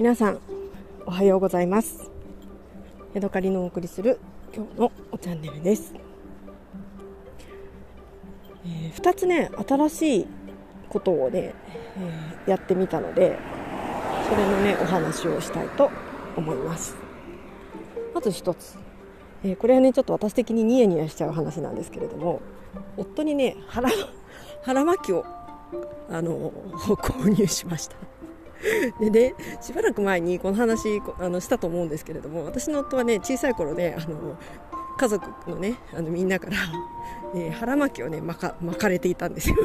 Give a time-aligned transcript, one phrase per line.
[0.00, 0.40] 皆さん
[1.04, 2.10] おはようございます。
[3.12, 4.18] ヤドカリのお送りする
[4.56, 5.92] 今日のチャンネルです、
[8.64, 10.26] えー、2つね新しい
[10.88, 11.54] ことをね、
[11.98, 13.36] えー、やってみたので
[14.26, 15.90] それのねお話をしたいと
[16.34, 16.96] 思います。
[18.14, 18.78] まず1つ、
[19.44, 22.40] えー、これはねちょっと私的にニヤニヤしちゃう話なんですけれども
[22.96, 23.90] 夫にね腹
[24.62, 25.26] 腹巻きを
[26.08, 26.52] あの
[26.96, 28.19] 購入しました。
[29.00, 34.36] でね、しばらく前にこの話あのしたと思うんですけれども私の夫はね小さい頃ねあの
[34.98, 36.56] 家族のねあのみんなから、
[37.34, 39.56] え、腹巻きをね巻か巻かれていたんですよ。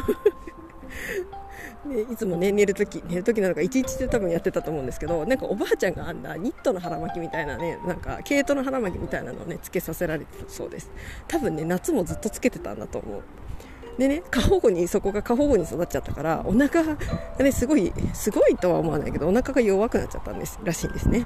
[1.87, 10.89] でいつもね寝るとき寝るときなのか一日中多分やってたと思うんですけどなんかおばあちゃんが編んだニットの腹巻きみたいなねなんか毛糸の腹巻きみたいなのをねつけさせられてたそうです。
[11.27, 13.21] 多分ね夏もずっとつけてたんだと思う。
[13.97, 16.97] でね過保護にそこが過保護に育っちゃったからお腹が
[17.39, 21.25] ねすごいすごいとは思わないけどお腹が弱くなっちゃったんですらしいんですね。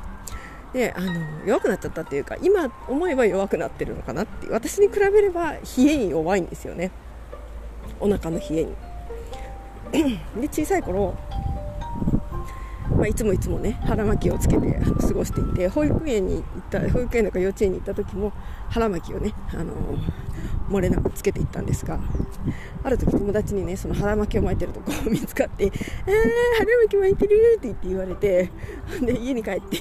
[0.73, 1.11] であの
[1.45, 6.91] 弱くなっちゃったっていうか今思えば弱くなってるのかなって私に比べれば冷えに弱いんですよね。
[7.99, 8.75] お腹の冷えに。
[9.91, 11.15] で小さい頃
[12.99, 18.33] まあ、いつもいつもね腹巻きをつけて過ごしていて保育園に行った保育園とか幼稚園に行った時も
[18.69, 19.73] 腹巻きをね、あの
[20.69, 21.99] 漏れなくつけていったんですが
[22.83, 25.71] ある時友達にねその腹巻きを巻いてるとこを 見つかって「えー
[26.59, 28.49] 腹巻き巻いてる」って言って言われて
[29.01, 29.77] で家に帰って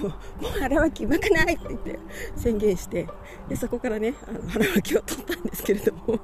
[0.00, 0.12] もう
[0.60, 1.98] 腹巻き巻かないって言って
[2.36, 3.06] 宣言して
[3.48, 6.20] でそこからねあの腹巻きを取ったんですけれども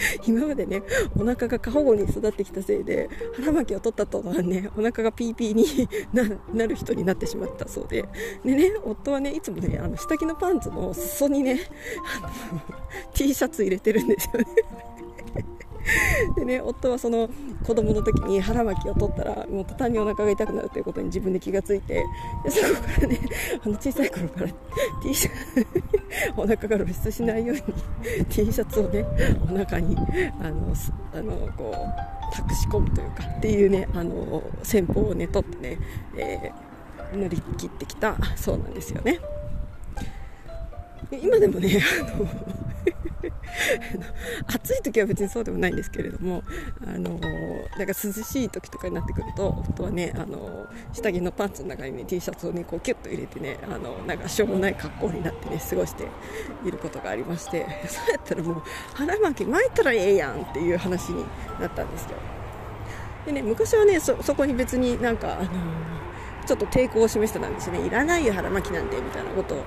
[0.26, 0.82] 今までね
[1.16, 5.64] お腹が過保護に育ってきたせいで腹巻きを取った途端ねお腹がピーピーに
[6.54, 8.04] なる人になってしまったそうで。
[8.44, 11.60] でね夫はねいつもねあの下着のパンツの裾にね
[12.16, 12.60] あの
[13.12, 14.46] T シャツ入れてるんですよね。
[16.36, 17.28] でね夫はその
[17.64, 22.04] 子供の時に腹巻きを取ったらもう途端にお腹が痛くなるということに自分で気がついて
[22.44, 23.18] でそこからね
[23.64, 24.48] あの小さい頃から
[25.02, 25.66] T シャツ
[26.36, 27.62] お腹が露出しないように
[28.28, 29.04] T シャツをね
[29.42, 29.96] お腹に
[30.40, 30.74] あの
[31.12, 35.78] あのこう託し込むというかっていうねあの戦法をね取ってね、
[36.16, 39.20] えー、乗り切ってきたそうなんですよね。
[41.22, 42.28] 今でもねあの
[44.46, 46.42] 暑い時は別にそうでもないんですけれども
[46.86, 56.04] あのなんか涼しい時とかになってくると夫はねあの下着のパンツの中にね T シャツをねこうキュッと入れてねあのなんかしょうもない格好になってね過ごして
[56.64, 58.62] いることがありまして そうやったらもう
[58.94, 61.24] 腹巻き巻いたらええやんっていう話に
[61.60, 62.10] なったんですよ。
[63.26, 65.50] でね昔はねそこに別になんかあの
[66.46, 67.80] ちょっと抵抗を示してたんですよね。
[67.86, 69.64] いらないよ腹巻きなんてみたいなことを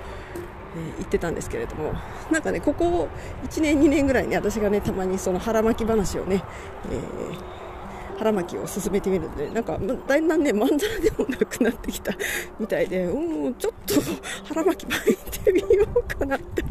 [0.75, 1.93] え言ってたんですけれども
[2.31, 3.07] なんかねここ
[3.43, 6.43] 1年2年ぐらいね私がねたまにその腹巻き話をね、
[6.91, 7.62] えー
[8.17, 12.13] 腹巻きを進めてみるんでなんかだんだんねまんざらでもなくなってきた
[12.59, 13.95] みたいでうんちょっと
[14.45, 16.63] 腹巻き巻いてみようかなって。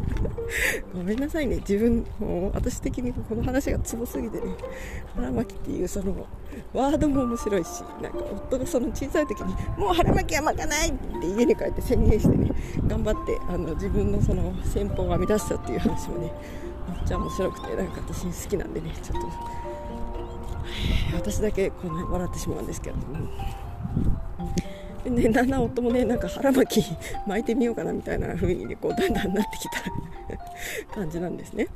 [0.93, 1.57] ごめんなさいね。
[1.57, 2.05] 自分
[2.53, 4.43] 私的にこの話がツボすぎてね。
[5.15, 6.27] 腹巻きっていうその
[6.73, 12.51] ワードも面白いしなんか夫がその小さい時にもう腹巻きは巻かないって家に帰って宣言してね
[12.87, 16.31] 頑張ってあの自分のその戦法を編み出したっていう話もね
[16.89, 19.27] めっちゃ面白くてなんか私好きなんでねちょっと
[21.13, 23.29] 私だけこの笑ってしまうんですけれども。
[25.09, 26.85] ね、だんだん夫もねなんか腹巻き
[27.27, 31.67] 巻いてみようかなみたいな風に、ね、こうだんだんなってきた 感じなんですね。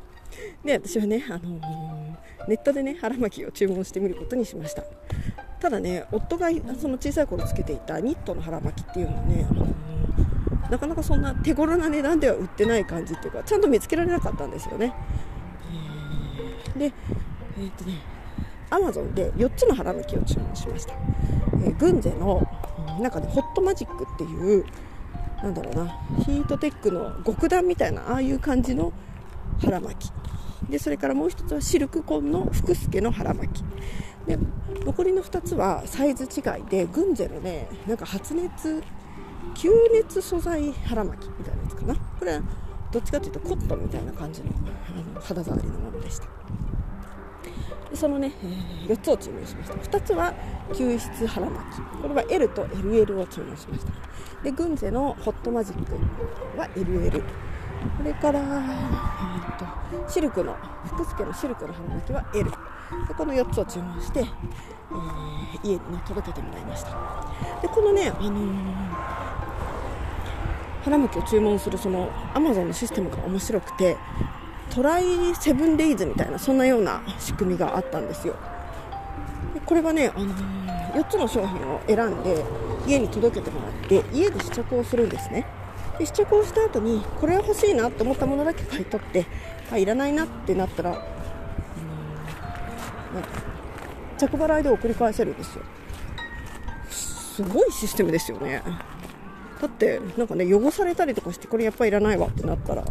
[0.63, 4.83] で私はね、あのー、ネットでね腹巻きを注文してみることにしました。
[5.59, 6.49] ただね夫が
[6.79, 14.93] その小さい頃つけていたニットの腹巻きっていうのはね、あのー、なかなかそんな手頃な値段では売ってない感じっていうかちゃんと見つけられなかったんですよね、
[16.77, 18.16] でえー、っとね
[18.69, 22.45] アマゾンで4つの腹巻きを注文しました、えー、グンゼの
[23.01, 24.65] 中でホットマジックっていう
[25.43, 28.91] なんだろうなヒートテックの極暖みたいなああいう感じの
[29.61, 30.11] 腹巻き。
[30.69, 33.65] でそれからもう1つはシルクコンの福助の腹巻き。
[34.25, 34.37] で
[34.83, 38.83] 残りの2つはサイズ違いでグンゼのねなんか発熱
[39.55, 41.95] 吸熱素材腹巻きみたいなやつかな。
[41.95, 42.41] これは
[42.91, 46.27] どっちかというとコットンみたいな感じのあの肌触りのものでした。
[47.93, 49.97] そのね、えー、4つを注文しました。
[49.97, 50.33] 2つは
[50.71, 51.81] 吸湿腹巻き。
[52.01, 53.91] これは L と LL を注文しました。
[54.43, 55.93] でグンゼのホットマジック
[56.57, 57.23] は LL
[57.97, 60.55] これから、えー、とシルクの
[60.85, 62.49] 福助のシルクの腹巻きは L
[63.07, 64.27] でこの4つを注文して、えー、
[65.63, 66.91] 家に、ね、届けてもらいました。
[67.61, 68.33] でこのね、あのー、
[70.83, 73.97] 腹巻きを注文するその Amazon のシステムが面白くて
[74.69, 78.35] トライセブンデイズみたいなそんなような仕組みがあったんですよ。
[79.53, 82.43] でこれはね、あのー、4つの商品を選んで
[82.85, 85.45] 家に届けてもらって家で試着をするんですね。
[85.97, 89.25] で試着をした後にこれは欲しいなって思ったものだけ買い取って
[89.71, 90.97] あいらないなってなったら、うん、
[94.17, 95.63] 着払いで送り返せるんですよ。
[96.89, 98.63] すごいシステムですよね。
[99.61, 102.83] だってなんかね汚されたりとかしてこれやっぱいらないわってなったら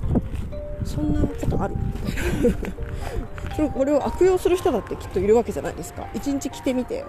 [0.87, 1.75] そんなことある？
[3.57, 6.07] それこれを悪用する人だってきっといるわけじゃないですか。
[6.15, 7.05] 1日着てみて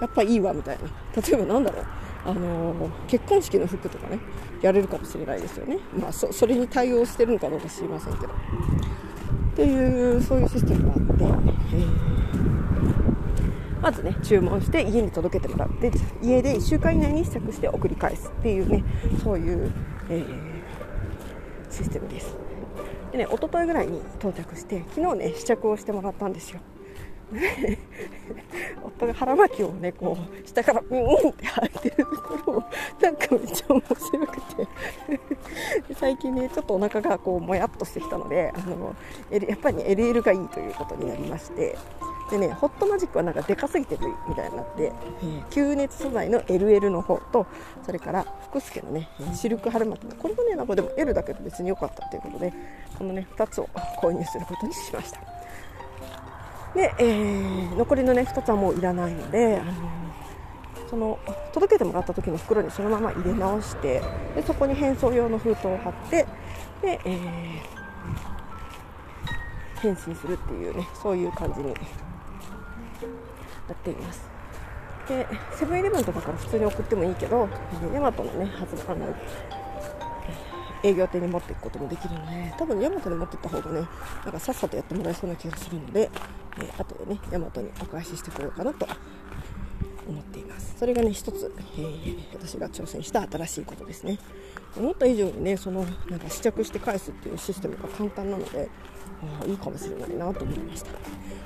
[0.00, 0.84] やっぱいいわみたいな。
[1.20, 1.84] 例えばなんだろう？
[2.24, 4.18] あのー、結婚式の服とかね
[4.60, 5.78] やれるかもしれないですよね。
[5.98, 8.32] まあそれに対応してるのかどうか知りませんけど。
[8.32, 11.24] っていうそういうシステムがあって、
[13.82, 15.92] まずね注文して家に届けてもらって
[16.22, 18.82] 家で1週間以内に試着して送り返すっていうね
[19.22, 19.70] そういう、
[20.08, 20.24] えー、
[21.70, 22.41] システムです。
[23.12, 26.60] でね一昨日ぐらいに到着して昨日ね試着をしてもらったんですよ。
[28.84, 32.64] 夫が腹巻きをねこう下からうんうんって履いてるところを
[33.00, 34.68] なんかめっちゃ面白くて。
[35.96, 38.94] 最近ねちょっとお腹がこうもやっとしてきたのであの
[39.30, 41.76] やっぱり、ね、LL がいいということになりまして。
[42.32, 44.92] でねホットマジックはなんかでかすぎてるみたいになって、え。
[45.22, 47.46] ー、吸熱素材の LL の方と
[47.84, 52.52] それから福助のねシルク春巻きのこれもねなんかでも L だけど別に良かったということで
[52.96, 53.68] このね2つを
[54.00, 55.20] 購入することにしました。
[56.74, 61.18] で、えー、残りのね2つはもういらないので、あのー、その
[61.52, 64.00] 届けてもらった時の袋にそのまま入れ直して
[64.34, 66.26] でそこに変装用の封筒を貼って
[66.80, 71.74] で、えー、返信するっていうねそういう感じに
[73.72, 74.28] やっています。
[75.08, 75.26] で
[75.56, 77.48] セブンイレブンとかから普通に送ってもいいけど
[77.92, 79.06] ヤマトのね発あの
[80.84, 83.86] 営業店に持っていくこともできるので多分ヤマトに持っていった方がね
[84.24, 86.10] なんかさっさとやってもらえそうな気がするので、
[86.58, 88.86] えー、後でねヤマトにお返ししてこようかなと
[90.08, 90.76] 思っています。
[90.78, 94.18] それがね一つ、えー、私が挑戦した新しいことですね。
[94.76, 98.68] 思った以上にねそのなんか試着して返すっていうシステムが簡単なので
[99.42, 100.90] あいいかもしれないなと思いました。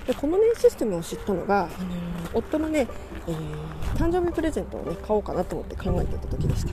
[0.06, 1.70] でこのねシステムを知ったのが、あの、
[2.34, 2.86] 夫のね、
[3.26, 3.36] えー、
[3.96, 6.72] 誕生日プレゼントをね買おうかなと思って考えてた時でした。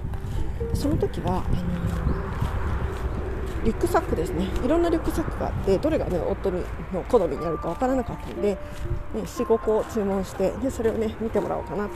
[0.75, 1.43] その時はあの、
[3.63, 4.47] リュックサックですね。
[4.63, 6.61] いろんなリュックサックがあってどれがね夫の
[7.09, 8.57] 好みになるか分からなかったので、ね、
[9.15, 11.89] 45個注文してでそれをね見てもらおうかな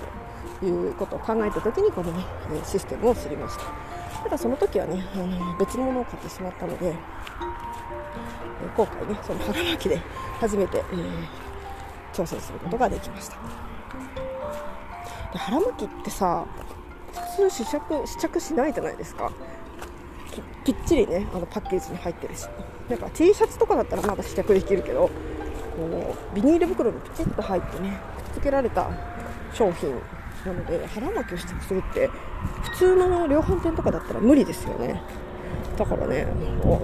[0.60, 2.24] ということを考えた時にこのね
[2.64, 3.66] システムを知りました。
[4.24, 6.94] ただその時はね、あの別のものを買ってしまったので
[8.78, 10.00] 今回ねその腹巻きで
[10.40, 11.08] 初めて、えー、
[12.14, 13.38] 挑戦することができました。
[15.34, 16.46] で腹巻きってさ
[17.38, 19.32] 普通試着試着しないじゃないですか。
[20.64, 22.48] きっちりねあのパッケージに入ってるし。
[22.88, 25.10] なんか T シャツとかだったらまだ試着できるけど
[25.76, 28.90] こうビニール袋にピチッと入ってねくっつけられた
[29.54, 29.92] 商品
[30.46, 32.10] なので腹巻きを試着するって
[32.64, 35.02] 普通の量販店とかだったら無理ですよね。
[35.78, 36.28] だからね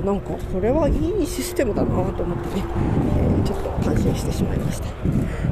[0.05, 2.63] なんかこれはいいシステムだなと思ってね、
[3.17, 4.87] えー、ちょっと感心してしまいました、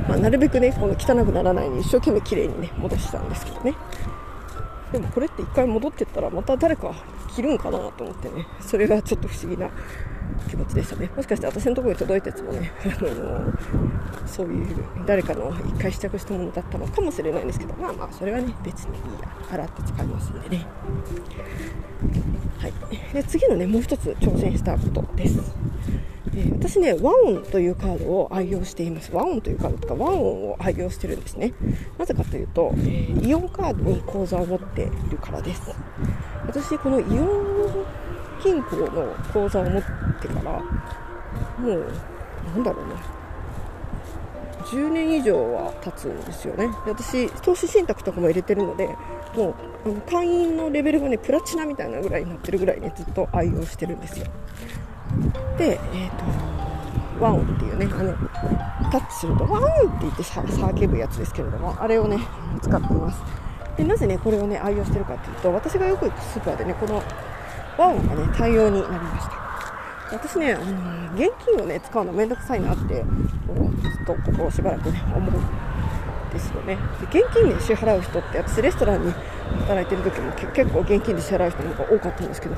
[0.07, 3.75] まあ、なるべくねこの汚くならないように一生懸命綺麗にね戻したんですけどね。
[4.91, 6.93] でもこれって一回戻ってったらまた誰か
[7.33, 8.45] 着るんかなと思ってね。
[8.59, 9.69] それがちょっと不思議な
[10.49, 11.09] 気持ちでしたね。
[11.15, 13.53] もしかして私のところに届いたやつもね、 あの
[14.25, 14.67] そういう
[15.05, 19.27] 誰かの1回試着したものだったのかもしれないんですけどまあまあそれはね別にいいや。
[19.51, 20.65] 洗って使いますんでね。
[22.59, 22.73] はい、
[23.13, 25.39] で次のねもう一つ挑戦したことです、
[26.35, 29.13] え、私ねワオンというカードを愛用しています。
[29.13, 31.53] ワオンというカードとかワオンを愛用してるんですね。
[31.97, 35.73] なぜかというと、え、イオンカードに口座を持っているからです。
[36.47, 37.85] 私このイオン
[38.43, 39.83] 銀行の口座を持っ
[40.21, 40.63] てからも
[41.67, 41.85] う
[42.55, 42.95] なんだろうな
[44.65, 46.67] 10年以上は経つんですよね。
[46.85, 48.87] で私投資信託とかも入れてるので
[49.35, 54.27] もうあの会員のレベルがねプラチナみたいなぐらいになってるぐらいねずっと愛用してるんですよ。
[55.57, 56.23] でえっ、ー、と
[57.23, 58.13] ワンオンっていうねあの
[58.91, 59.69] タッチするとワンって
[60.01, 62.19] 言って叫ぶやつですけれどもあれをね
[62.61, 63.21] 使っています。
[63.77, 67.01] でなぜねこれをね愛用してるかっていうと私がよく行くスーパーでねこの
[67.77, 69.50] ワンオンがね対応になりました。
[70.11, 70.65] 私ね、あの
[71.15, 73.05] 現金をね使うのめんどくさいなってずっ
[74.05, 75.70] とここしばらくね思う。
[76.31, 76.77] ですよね。
[77.11, 79.13] で現金で支払う人って私レストランに
[79.59, 82.55] 働いてる時も結構現金で支払う人の方が多かったんですけど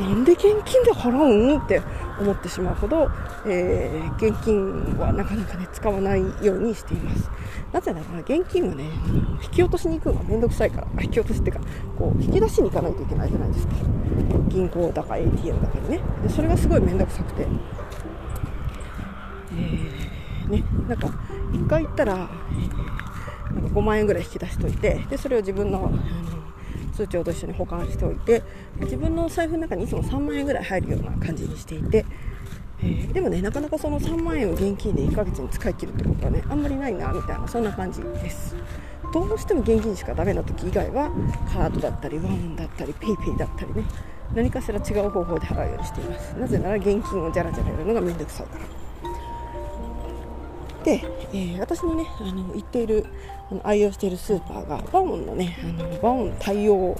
[0.00, 1.80] なんで現金で払うんって
[2.18, 3.10] 思ってしまうほど、
[3.46, 7.30] えー、現金はなかなかね使わないようにしています。
[7.72, 8.84] なぜなら現金はね
[9.42, 11.62] 引き落としに行くのがめんどくさいから引き落としっていうか
[11.96, 13.74] こう引き出しに行かないといけないじゃないですか。
[14.48, 16.00] 銀行だか ATM だかにね。
[16.22, 17.46] でそれがすごいめんどくさくて。
[19.54, 21.06] えー、ねなんか
[21.52, 22.28] 1回行ったら、
[23.54, 26.42] なんか5万円ぐらい引き出しといてでそれを自分のあの
[26.92, 28.42] 通帳と一緒に保管しておいて
[28.80, 32.04] 自分の財布の中にいつも3万円ぐらい入るような感じにしていて、
[32.80, 38.54] えー、でもねなかなかその3万円を現金で1ヶ月に使い切るってことはねあんまりないなみたいなそんな感じです。
[39.12, 41.10] どうしても現金しかダメな時以外は
[41.52, 43.84] カードだったりワンだったり PayPay だったりね
[44.34, 46.32] 何かしら違う方法で払うようにしています。
[46.38, 48.81] なぜなら現金をじゃらじゃらやるのがめんどくさいから。
[50.84, 53.06] で、えー、私のねあの行っている
[53.50, 56.96] あの愛用しているスーパーがワオンのねあのワオン対応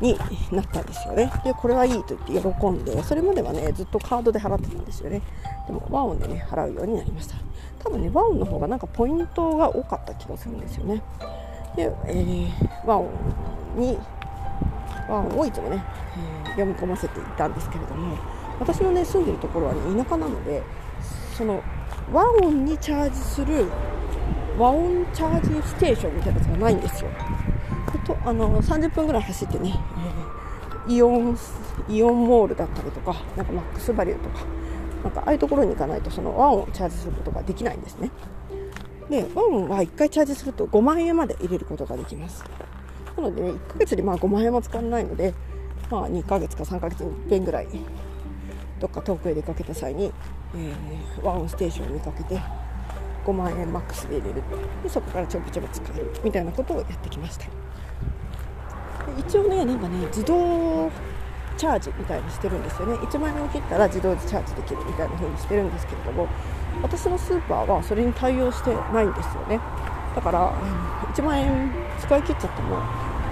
[0.00, 0.16] に
[0.52, 1.30] なったんですよね。
[1.44, 5.22] でこれはいいと言って喜んでそれまではねずっとカードで払ってたんですよね。
[5.66, 7.36] でもワオンでね払うようになりました。
[7.80, 11.02] 多分ねワオンの方がなんかポイントが多かった気がするんですよね。
[11.76, 13.08] で、えー、ワオ
[13.76, 13.98] ンに
[15.08, 15.84] ワオンをいつもね、
[16.44, 18.16] えー、読み込ませていたんですけれども
[18.60, 20.62] 私のね住んでるところはね田舎なので
[21.38, 21.62] その
[22.12, 23.66] 和音にチャージする
[24.58, 27.10] 和音チャージステーションみたいなやつがないんですよ。
[28.04, 29.78] とあの30分ぐらい走ってね、
[30.88, 31.38] えー、イオン
[31.88, 34.44] イオンモールだったりとかなんかマックスバリューとか
[35.04, 38.10] なんかああいうところに行かないとその和音をチャージすることができないんですね。
[39.08, 42.44] で和音は1回チャージすると5万円まで入れることができます。
[43.16, 45.34] なのでね1ヶ月にまあ5万円も使わないので、
[45.88, 47.68] まあ、2ヶ月か3ヶ月に1遍ぐらい
[48.78, 50.12] どっか遠くへ出かけた際に
[50.54, 52.40] えー、ワンステーションを見かけて
[53.26, 54.42] 5万円マックスで入れる
[54.82, 57.46] でそこからちょびちょび使えるみたいなことをやってきました。
[59.18, 60.90] 一応ねなんかね自動
[61.56, 62.94] チャージみたいにしてるんですよね。
[62.94, 66.28] 1万円を切ったら自動でチャージできるみたいな風にしてるんですけれども
[66.82, 69.60] 私のスーパーはそれに対応してないんですよね。
[70.14, 70.52] だから、
[71.14, 71.70] 1万円
[72.00, 72.78] 使い切っちゃっても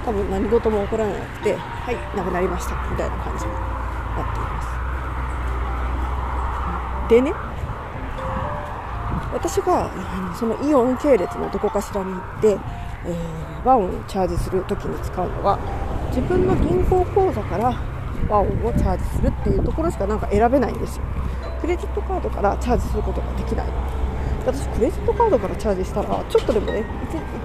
[0.04, 2.74] 多分何事も起こらなくてはいなくなりました。
[2.90, 3.58] みたいな感じにな
[4.22, 4.68] っています
[7.08, 7.32] でね
[9.32, 9.90] 私が
[10.38, 15.58] そのイオン系列のどこかしらに行って、えー、ワオンをチャージするときに使うのは
[16.08, 17.78] 自分の銀行口座から
[18.28, 21.04] ワオンをチャージするっていうところしかなんか選べないんですよ。
[21.60, 23.66] クレジットカードからチャージすることができない。
[24.46, 26.84] 私クレジットカードからチャージしたらちょっとでもね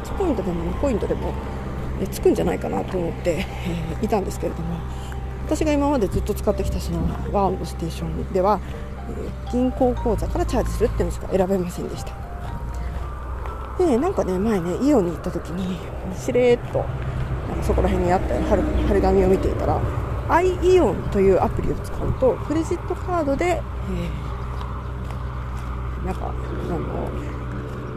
[0.06, 1.34] 1, 1ポイントでも2ポイントでも
[2.12, 4.80] つくんじゃないかなと思って、えー、いたんですけれども
[5.46, 7.00] 私が今までずっと使ってきたその
[7.32, 8.60] ワオンのステーションでは
[9.52, 12.14] 銀行口座からチャージするっていうのしか選べませんでした。
[13.78, 15.78] でなんかね前ねイオンに行った時に
[16.16, 16.80] しれっと
[17.50, 18.56] なんかそこら辺にあった貼
[18.94, 19.82] り紙を見ていたら
[20.30, 26.34] iEON というアプリを使うとクレジットカードで、えー、なんかあ
[26.70, 27.10] の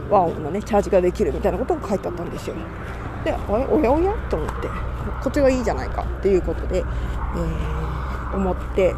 [0.09, 2.55] ワオのねチャージができるみたいなことが書いてあったんですよ。
[3.23, 4.13] でおやおや？
[4.29, 4.67] と思って
[5.23, 8.95] こっちがいいじゃないかっていうことで、えー、思って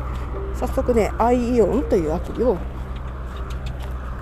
[0.57, 2.57] 早速ね iEON というアプリを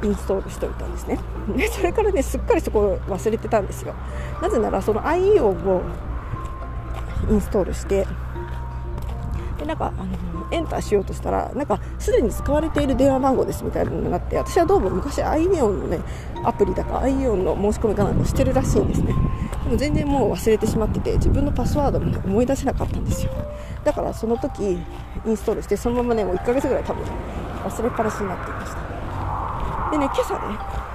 [0.04, 1.20] インストールしておいたんですね。
[1.56, 3.94] でそれからねすっかりそこを忘れてたんですよ。
[4.42, 5.82] なぜならその iEON を
[7.30, 8.06] インストールして
[9.58, 10.08] でなんかあの
[10.52, 16.00] エンターしようとしたらなんかすでに使われている電話番号ですみたいなのがあって私はどうも昔 iEON のね
[16.44, 19.16] アプリだか iEON の申し込みかなんかしてるらしいんですね。
[19.64, 23.32] でも全然もう忘れてしまってて自分のパスワードも、ね、思い出せなかったんですよ。
[23.86, 24.80] だからその時
[25.26, 27.06] インストールしてそのままねもう1ヶ月ぐらい多分
[27.64, 29.92] 忘れっぱなしになっていました。
[29.92, 30.40] でね今朝ね、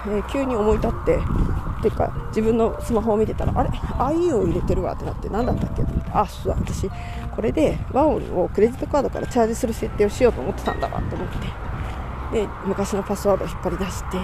[0.06, 5.82] えー、急に思い立ってっていうか自分のスマホを見てたらあれ？IE を入れてるわってなって何だったっけ？
[5.84, 6.90] と思ってあそうだ私
[7.34, 12.40] これでワオンをクレジットカードからチャージする設定をしようと思ってたんだわと思って。
[12.42, 14.18] で昔のパスワードを引っ張り出して。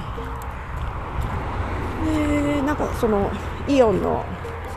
[2.04, 3.30] でなんかその
[3.68, 4.24] イオンの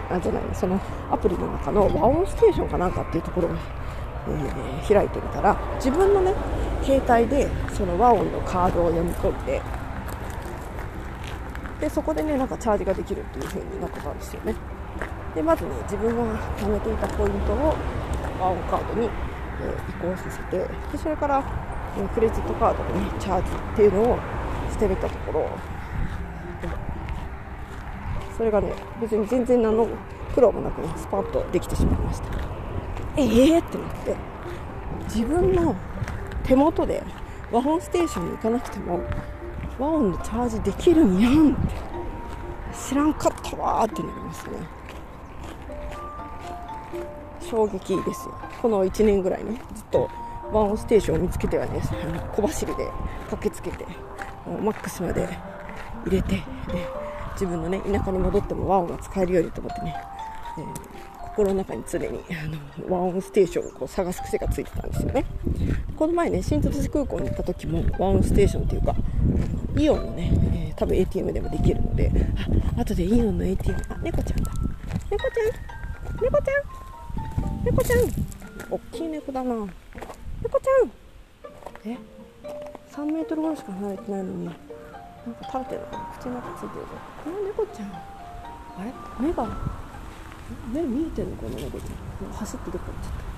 [0.10, 0.80] あじゃないその
[1.12, 3.52] アプリの中の和音ステーションかなんかっていうところを、
[4.28, 6.34] えー、開いてみたら自分のね
[6.84, 9.62] 携帯でその和音のカードを読み込んで
[11.80, 14.56] でそこでねなんかチャージができるっていう風になってたんですよね。
[15.34, 17.76] でまずね自分が貯めていたポイントを
[18.40, 19.10] 和音カードに、え、
[19.90, 21.44] 移行させてでそれから、
[21.98, 24.20] え、クレジットカードでねチャージっていうのを
[24.70, 25.50] してみたところ。
[28.36, 29.88] それがね別に全然何の
[30.34, 32.59] 苦労もなくねスパッとできてしまいました。
[33.18, 34.16] ええー、ってなって。
[35.06, 35.76] 自分の
[36.44, 37.04] 手元で
[37.52, 39.00] 和音ステーションに行かなくても
[39.80, 41.90] 和音のチャージできるんやんって。
[42.88, 44.58] 知らんかったわーってなりますね。
[47.42, 48.36] 衝撃ですよ。
[48.62, 50.10] この1年ぐらいねずっと
[50.52, 51.82] 和音ステーションを見つけてはね
[52.36, 52.88] 小走りで
[53.30, 53.86] 駆けつけて
[54.46, 55.28] マックスまで
[56.06, 56.44] 入れてで
[57.34, 59.96] 自分のね田舎に戻っても和音が使えるようにと思ってね、
[60.58, 60.66] えー、
[61.40, 62.60] 心の中に常にあの
[62.94, 65.26] 和音ステーションをこう探す癖がついてたんですよね。
[65.96, 68.94] この前ね新千歳空港に行った時も和音ステーションというか
[69.78, 70.32] イオンのね、
[70.70, 72.12] えー、多分 ATM でもできるので
[72.76, 74.52] あ後でイオンの ATM あ猫ちゃんだ。
[75.10, 76.22] 猫ちゃん？
[76.22, 76.54] 猫ちゃ
[77.56, 77.64] ん？
[77.64, 78.00] 猫ちゃん？
[78.70, 79.56] 大きい猫だな。
[79.56, 80.92] 猫ちゃん？
[81.86, 81.98] え
[82.92, 84.60] ？3メートルぐらいしか離れてないのになんか
[85.54, 85.88] 食べてるの
[86.20, 86.88] 口の中ついてるぞ
[87.24, 87.94] この猫ちゃん？
[87.94, 89.26] あれ？
[89.26, 89.79] 目が？
[90.74, 91.86] 目見えてんのこの猫ちゃ
[92.26, 93.30] ん走ってどっか行っちゃった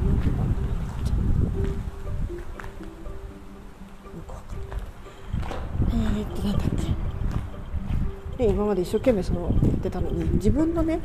[0.00, 1.18] なんとか猫ちゃん
[4.16, 4.80] よくわかんない
[5.92, 6.42] えー、っと。
[6.42, 7.10] なんだっけ
[8.40, 11.00] で今まで一生懸命そのやってたのに自分のね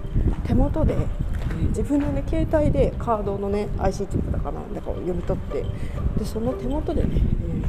[0.47, 0.95] 手元で、
[1.69, 5.65] 自分のね携帯でカードのね IC チップだかなんだかを読み取って
[6.17, 7.21] でその手元でね、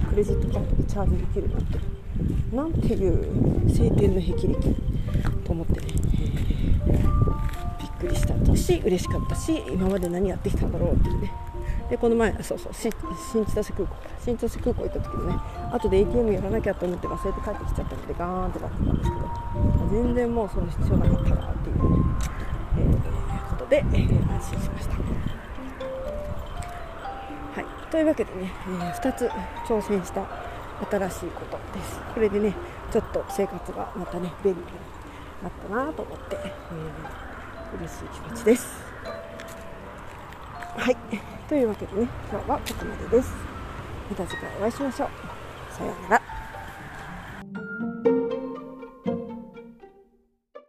[0.08, 1.78] クレジットカードでチャージできるなんて
[2.52, 4.85] なんていう晴天の霹靂。
[5.46, 5.80] と思って。
[5.80, 5.86] ね、
[6.88, 7.16] えー
[8.00, 8.34] びっくりした。
[8.56, 11.32] し嬉しかったし今まで何やってきたんだろうっていうね。
[11.88, 12.98] でこの前そうそう新千
[13.54, 15.38] 歳空港新千歳空港行った時もね
[15.72, 19.22] 後で ATM やらなきゃと思って忘れて帰ってきちゃったのでガーンってなってたんですけど
[19.92, 21.82] 全然もうその必要なかったなっていう、ね
[22.78, 24.94] えーことで、えー安心しました。
[24.96, 25.00] は
[27.62, 29.30] い、というわけでね、え2つ
[29.66, 30.26] 挑戦した
[30.90, 32.00] 新しいことです。
[32.12, 32.52] これでね
[32.92, 34.72] ちょっと生活がまたね便利にな
[35.44, 37.26] あったなと思って、えー
[37.74, 38.80] 嬉しい気持ちです。
[40.76, 40.96] はい、
[41.48, 43.32] というわけでね今日はここまでです。
[44.08, 45.08] また次回お会いしましょう。
[45.72, 46.25] さようなら。